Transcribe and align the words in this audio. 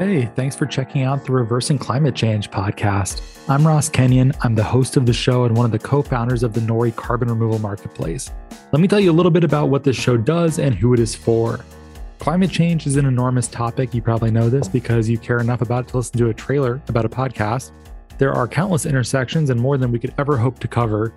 Hey, 0.00 0.24
thanks 0.34 0.56
for 0.56 0.64
checking 0.64 1.02
out 1.02 1.26
the 1.26 1.32
Reversing 1.32 1.76
Climate 1.76 2.14
Change 2.14 2.50
podcast. 2.50 3.20
I'm 3.50 3.66
Ross 3.66 3.90
Kenyon. 3.90 4.32
I'm 4.40 4.54
the 4.54 4.64
host 4.64 4.96
of 4.96 5.04
the 5.04 5.12
show 5.12 5.44
and 5.44 5.54
one 5.54 5.66
of 5.66 5.72
the 5.72 5.78
co 5.78 6.00
founders 6.00 6.42
of 6.42 6.54
the 6.54 6.60
Nori 6.62 6.96
Carbon 6.96 7.28
Removal 7.28 7.58
Marketplace. 7.58 8.30
Let 8.72 8.80
me 8.80 8.88
tell 8.88 8.98
you 8.98 9.10
a 9.10 9.12
little 9.12 9.30
bit 9.30 9.44
about 9.44 9.68
what 9.68 9.84
this 9.84 9.96
show 9.96 10.16
does 10.16 10.58
and 10.58 10.74
who 10.74 10.94
it 10.94 11.00
is 11.00 11.14
for. 11.14 11.60
Climate 12.18 12.50
change 12.50 12.86
is 12.86 12.96
an 12.96 13.04
enormous 13.04 13.46
topic. 13.46 13.92
You 13.92 14.00
probably 14.00 14.30
know 14.30 14.48
this 14.48 14.68
because 14.68 15.06
you 15.06 15.18
care 15.18 15.38
enough 15.38 15.60
about 15.60 15.84
it 15.84 15.88
to 15.88 15.98
listen 15.98 16.16
to 16.16 16.30
a 16.30 16.34
trailer 16.34 16.80
about 16.88 17.04
a 17.04 17.10
podcast. 17.10 17.72
There 18.16 18.32
are 18.32 18.48
countless 18.48 18.86
intersections 18.86 19.50
and 19.50 19.60
more 19.60 19.76
than 19.76 19.92
we 19.92 19.98
could 19.98 20.14
ever 20.16 20.38
hope 20.38 20.60
to 20.60 20.66
cover. 20.66 21.12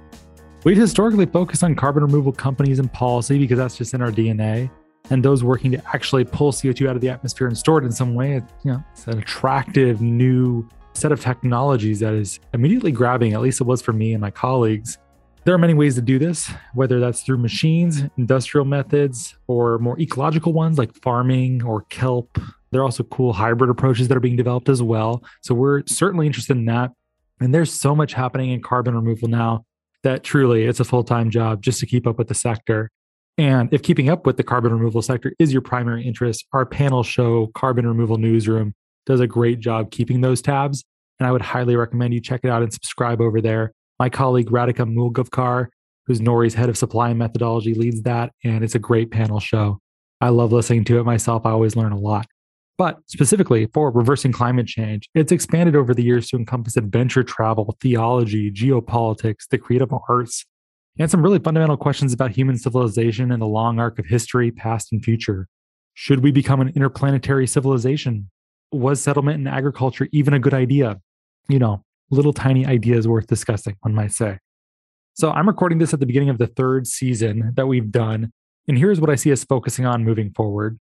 We've 0.66 0.76
historically 0.76 1.26
focused 1.26 1.64
on 1.64 1.76
carbon 1.76 2.04
removal 2.04 2.34
companies 2.34 2.80
and 2.80 2.92
policy 2.92 3.40
because 3.40 3.60
that's 3.60 3.78
just 3.78 3.94
in 3.94 4.02
our 4.02 4.12
DNA. 4.12 4.70
And 5.10 5.24
those 5.24 5.44
working 5.44 5.72
to 5.72 5.82
actually 5.94 6.24
pull 6.24 6.52
CO2 6.52 6.88
out 6.88 6.96
of 6.96 7.02
the 7.02 7.10
atmosphere 7.10 7.48
and 7.48 7.58
store 7.58 7.80
it 7.80 7.86
in 7.86 7.92
some 7.92 8.14
way, 8.14 8.42
you 8.64 8.72
know, 8.72 8.84
it's 8.94 9.06
an 9.08 9.20
attractive 9.20 10.02
new 10.02 10.68
set 10.94 11.12
of 11.12 11.20
technologies 11.20 12.00
that 12.00 12.14
is 12.14 12.40
immediately 12.54 12.92
grabbing, 12.92 13.34
at 13.34 13.42
least 13.42 13.60
it 13.60 13.66
was 13.66 13.82
for 13.82 13.94
me 13.94 14.14
and 14.14 14.22
my 14.22 14.32
colleagues. 14.32 14.98
There 15.46 15.54
are 15.54 15.58
many 15.58 15.74
ways 15.74 15.96
to 15.96 16.02
do 16.02 16.20
this, 16.20 16.50
whether 16.74 17.02
that's 17.02 17.22
through 17.24 17.40
machines, 17.40 18.04
industrial 18.18 18.66
methods, 18.66 19.36
or 19.48 19.78
more 19.80 20.00
ecological 20.00 20.54
ones 20.54 20.78
like 20.78 20.94
farming 21.02 21.64
or 21.64 21.82
kelp. 21.90 22.40
There 22.72 22.80
are 22.80 22.86
also 22.86 23.04
cool 23.04 23.34
hybrid 23.34 23.70
approaches 23.70 24.08
that 24.08 24.16
are 24.16 24.22
being 24.22 24.38
developed 24.38 24.70
as 24.70 24.82
well. 24.82 25.22
So 25.42 25.54
we're 25.54 25.84
certainly 25.86 26.28
interested 26.28 26.56
in 26.56 26.66
that. 26.66 26.92
And 27.42 27.54
there's 27.54 27.74
so 27.74 27.94
much 27.94 28.14
happening 28.14 28.52
in 28.52 28.62
carbon 28.62 28.96
removal 28.96 29.28
now 29.28 29.66
that 30.04 30.24
truly 30.24 30.64
it's 30.64 30.80
a 30.80 30.86
full 30.86 31.04
time 31.04 31.30
job 31.30 31.62
just 31.62 31.80
to 31.82 31.86
keep 31.86 32.08
up 32.08 32.18
with 32.18 32.30
the 32.30 32.36
sector. 32.36 32.90
And 33.38 33.74
if 33.74 33.82
keeping 33.82 34.10
up 34.10 34.26
with 34.26 34.38
the 34.38 34.44
carbon 34.44 34.72
removal 34.72 35.02
sector 35.02 35.34
is 35.40 35.52
your 35.52 35.62
primary 35.62 36.06
interest, 36.06 36.46
our 36.54 36.66
panel 36.66 37.04
show, 37.04 37.48
Carbon 37.56 37.88
Removal 37.88 38.18
Newsroom, 38.18 38.74
does 39.06 39.20
a 39.20 39.28
great 39.28 39.60
job 39.60 39.92
keeping 39.92 40.22
those 40.22 40.42
tabs. 40.42 40.84
And 41.20 41.28
I 41.28 41.32
would 41.32 41.42
highly 41.42 41.76
recommend 41.76 42.14
you 42.14 42.22
check 42.22 42.42
it 42.44 42.50
out 42.50 42.62
and 42.62 42.72
subscribe 42.72 43.22
over 43.22 43.42
there. 43.42 43.74
My 44.00 44.10
colleague 44.10 44.50
Radhika 44.50 44.86
Moolgavkar, 44.88 45.68
who's 46.06 46.20
Nori's 46.20 46.54
head 46.54 46.70
of 46.70 46.78
supply 46.78 47.10
and 47.10 47.20
methodology, 47.20 47.74
leads 47.74 48.02
that, 48.04 48.32
and 48.44 48.64
it's 48.64 48.76
a 48.76 48.80
great 48.80 49.12
panel 49.12 49.40
show. 49.40 49.80
I 50.22 50.30
love 50.30 50.52
listening 50.52 50.84
to 50.86 51.00
it 51.00 51.04
myself. 51.04 51.46
I 51.46 51.52
always 51.52 51.76
learn 51.76 51.92
a 51.92 52.00
lot. 52.00 52.28
But 52.78 53.00
specifically 53.08 53.68
for 53.74 53.92
reversing 53.92 54.32
climate 54.32 54.68
change, 54.68 55.08
it's 55.14 55.32
expanded 55.32 55.76
over 55.76 55.94
the 55.94 56.04
years 56.04 56.28
to 56.30 56.38
encompass 56.38 56.76
adventure 56.76 57.24
travel, 57.24 57.78
theology, 57.80 58.52
geopolitics, 58.52 59.48
the 59.50 59.58
creative 59.58 59.94
arts, 60.10 60.46
and 61.00 61.10
some 61.10 61.22
really 61.22 61.40
fundamental 61.40 61.78
questions 61.78 62.14
about 62.14 62.32
human 62.32 62.58
civilization 62.58 63.32
and 63.32 63.42
the 63.42 63.48
long 63.48 63.80
arc 63.80 64.00
of 64.00 64.06
history, 64.06 64.52
past 64.52 64.92
and 64.92 65.04
future. 65.04 65.48
Should 65.96 66.22
we 66.22 66.32
become 66.32 66.62
an 66.62 66.70
interplanetary 66.70 67.48
civilization? 67.48 68.30
Was 68.72 69.02
settlement 69.02 69.38
and 69.38 69.48
agriculture 69.48 70.08
even 70.12 70.34
a 70.34 70.40
good 70.40 70.54
idea? 70.54 71.00
You 71.48 71.60
know, 71.60 71.84
little 72.10 72.34
tiny 72.34 72.66
ideas 72.66 73.08
worth 73.08 73.28
discussing, 73.28 73.76
one 73.82 73.94
might 73.94 74.12
say. 74.12 74.40
So 75.14 75.32
I'm 75.32 75.48
recording 75.48 75.78
this 75.78 75.94
at 75.94 76.00
the 76.00 76.06
beginning 76.06 76.30
of 76.30 76.40
the 76.40 76.48
third 76.48 76.88
season 76.88 77.54
that 77.56 77.68
we've 77.68 77.92
done. 77.92 78.32
And 78.68 78.78
here's 78.78 79.00
what 79.00 79.10
I 79.10 79.16
see 79.16 79.32
us 79.32 79.44
focusing 79.44 79.86
on 79.86 80.04
moving 80.04 80.32
forward. 80.32 80.80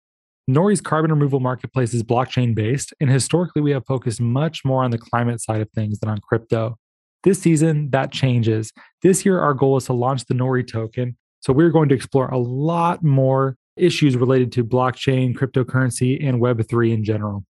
Nori's 0.48 0.81
carbon 0.81 1.12
removal 1.12 1.40
marketplace 1.40 1.94
is 1.94 2.03
blockchain 2.03 2.56
based, 2.56 2.94
and 3.00 3.09
historically 3.09 3.62
we 3.62 3.72
have 3.72 3.86
focused 3.86 4.20
much 4.20 4.64
more 4.66 4.84
on 4.84 4.92
the 4.92 4.98
climate 4.98 5.42
side 5.42 5.62
of 5.62 5.70
things 5.72 6.00
than 6.00 6.09
on 6.09 6.20
crypto. 6.20 6.78
This 7.23 7.39
season, 7.39 7.89
that 7.91 8.11
changes. 8.11 8.72
This 9.02 9.25
year, 9.25 9.39
our 9.39 9.53
goal 9.53 9.77
is 9.77 9.86
to 9.86 9.94
launch 9.94 10.25
the 10.25 10.33
Nori 10.33 10.67
token. 10.67 11.17
So 11.41 11.53
we're 11.53 11.69
going 11.69 11.89
to 11.89 11.95
explore 11.95 12.30
a 12.30 12.38
lot 12.38 13.03
more 13.03 13.58
issues 13.78 14.16
related 14.16 14.52
to 14.53 14.63
blockchain, 14.63 15.36
cryptocurrency, 15.36 16.23
and 16.25 16.41
Web3 16.41 16.94
in 16.94 17.03
general. 17.03 17.45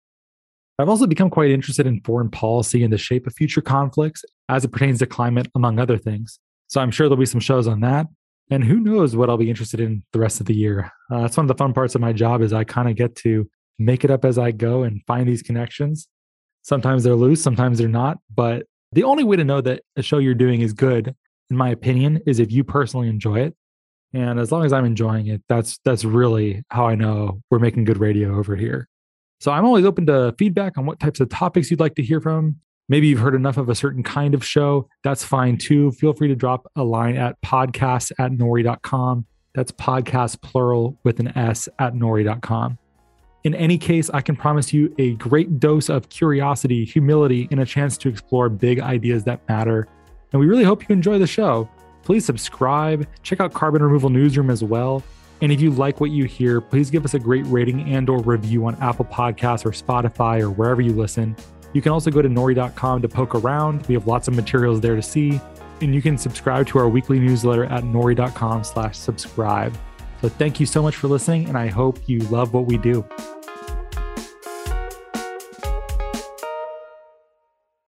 I've 0.80 0.89
also 0.89 1.05
become 1.05 1.30
quite 1.30 1.52
interested 1.52 1.86
in 1.86 2.02
foreign 2.02 2.30
policy 2.30 2.83
and 2.83 2.91
the 2.91 2.97
shape 2.97 3.28
of 3.28 3.33
future 3.33 3.62
conflicts 3.62 4.25
as 4.50 4.66
it 4.66 4.72
pertains 4.72 5.00
to 5.00 5.06
climate, 5.06 5.47
among 5.56 5.79
other 5.79 5.97
things. 5.97 6.40
So 6.67 6.81
I'm 6.81 6.91
sure 6.91 7.07
there'll 7.07 7.19
be 7.19 7.25
some 7.25 7.41
shows 7.41 7.67
on 7.67 7.81
that. 7.81 8.07
And 8.50 8.63
who 8.63 8.79
knows 8.79 9.16
what 9.16 9.29
I'll 9.29 9.38
be 9.38 9.50
interested 9.50 9.79
in 9.79 10.03
the 10.12 10.19
rest 10.19 10.40
of 10.40 10.46
the 10.46 10.56
year. 10.56 10.91
Uh, 11.12 11.22
that's 11.22 11.38
one 11.38 11.46
of 11.46 11.47
the 11.47 11.62
fun 11.62 11.73
parts 11.73 11.96
of 11.96 12.01
my 12.01 12.12
job 12.13 12.41
is 12.41 12.51
I 12.51 12.63
kind 12.63 12.90
of 12.90 12.96
get 12.96 13.16
to 13.17 13.50
make 13.78 14.03
it 14.03 14.12
up 14.12 14.25
as 14.25 14.38
I 14.38 14.51
go 14.51 14.84
and 14.84 15.01
find 15.06 15.28
these 15.28 15.41
connections. 15.41 16.07
Sometimes 16.62 17.03
they're 17.03 17.16
loose, 17.16 17.41
sometimes 17.41 17.78
they're 17.78 17.88
not. 17.88 18.17
But 18.34 18.66
the 18.91 19.03
only 19.03 19.24
way 19.24 19.38
to 19.38 19.44
know 19.44 19.62
that 19.62 19.84
a 19.96 20.02
show 20.02 20.18
you're 20.18 20.34
doing 20.34 20.62
is 20.62 20.74
good, 20.74 21.16
in 21.50 21.57
my 21.57 21.69
opinion, 21.69 22.22
is 22.25 22.40
if 22.40 22.52
you 22.52 22.63
personally 22.63 23.07
enjoy 23.07 23.40
it. 23.40 23.56
And 24.13 24.40
as 24.40 24.52
long 24.52 24.66
as 24.66 24.74
I'm 24.74 24.85
enjoying 24.85 25.28
it, 25.28 25.41
that's 25.47 25.79
that's 25.85 26.03
really 26.03 26.63
how 26.69 26.88
I 26.88 26.96
know 26.96 27.41
we're 27.50 27.59
making 27.59 27.85
good 27.85 27.97
radio 27.97 28.38
over 28.38 28.56
here. 28.56 28.88
So 29.40 29.52
I'm 29.52 29.66
always 29.66 29.85
open 29.85 30.06
to 30.07 30.35
feedback 30.38 30.78
on 30.78 30.85
what 30.85 31.00
types 31.00 31.19
of 31.19 31.29
topics 31.29 31.72
you'd 31.72 31.79
like 31.79 31.96
to 31.96 32.03
hear 32.03 32.19
from. 32.19 32.57
Maybe 32.90 33.07
you've 33.07 33.19
heard 33.19 33.35
enough 33.35 33.57
of 33.57 33.69
a 33.69 33.75
certain 33.75 34.03
kind 34.03 34.34
of 34.34 34.46
show. 34.46 34.90
That's 35.03 35.23
fine 35.23 35.58
too. 35.58 35.91
Feel 35.94 36.13
free 36.13 36.28
to 36.28 36.35
drop 36.35 36.69
a 36.75 36.84
line 36.84 37.16
at 37.16 37.41
podcasts 37.41 38.12
at 38.19 38.31
nori.com. 38.31 39.25
That's 39.56 39.72
podcast 39.72 40.41
plural 40.41 41.00
with 41.03 41.19
an 41.19 41.35
S 41.38 41.69
at 41.79 41.94
nori.com. 41.94 42.78
In 43.44 43.56
any 43.56 43.78
case, 43.78 44.09
I 44.12 44.22
can 44.22 44.35
promise 44.35 44.72
you 44.72 44.94
a 45.00 45.16
great 45.16 45.59
dose 45.59 45.90
of 45.90 46.09
curiosity, 46.09 46.85
humility, 46.85 47.47
and 47.50 47.59
a 47.59 47.66
chance 47.66 47.97
to 48.00 48.09
explore 48.09 48.50
big 48.50 48.79
ideas 48.79 49.24
that 49.24 49.47
matter. 49.50 49.88
And 50.31 50.40
we 50.40 50.46
really 50.46 50.63
hope 50.63 50.88
you 50.88 50.94
enjoy 50.94 51.18
the 51.18 51.28
show. 51.28 51.68
Please 52.03 52.24
subscribe, 52.24 53.07
check 53.24 53.40
out 53.40 53.53
Carbon 53.53 53.81
Removal 53.81 54.09
Newsroom 54.09 54.50
as 54.50 54.63
well. 54.63 55.03
And 55.41 55.52
if 55.52 55.59
you 55.59 55.72
like 55.72 56.00
what 56.00 56.12
you 56.12 56.25
hear, 56.25 56.62
please 56.62 56.91
give 56.91 57.03
us 57.03 57.16
a 57.16 57.19
great 57.19 57.46
rating 57.47 57.81
and 57.94 58.07
or 58.09 58.19
review 58.22 58.68
on 58.68 58.75
Apple 58.75 59.06
Podcasts 59.06 59.66
or 59.66 59.72
Spotify 59.72 60.40
or 60.41 60.52
wherever 60.52 60.81
you 60.81 60.94
listen. 60.94 61.35
You 61.73 61.81
can 61.81 61.91
also 61.91 62.12
go 62.12 62.22
to 62.22 62.29
nori.com 62.29 63.02
to 63.02 63.09
poke 63.09 63.34
around. 63.34 63.88
We 63.88 63.96
have 63.96 64.06
lots 64.06 64.28
of 64.28 64.35
materials 64.35 64.81
there 64.81 64.96
to 64.96 65.02
see. 65.02 65.41
And 65.81 65.96
you 65.96 66.02
can 66.02 66.16
subscribe 66.16 66.68
to 66.68 66.78
our 66.78 66.88
weekly 66.88 67.18
newsletter 67.18 67.66
at 67.66 67.84
nori.com 67.84 68.63
slash 68.63 68.97
subscribe. 68.97 69.75
So 70.22 70.29
thank 70.29 70.59
you 70.59 70.68
so 70.68 70.84
much 70.84 70.96
for 70.96 71.08
listening, 71.08 71.47
and 71.47 71.58
I 71.58 71.68
hope 71.68 72.08
you 72.08 72.19
love 72.19 72.53
what 72.53 72.66
we 72.66 72.78
do. 72.78 73.03